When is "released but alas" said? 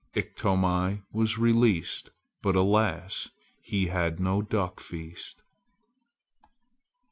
1.37-3.29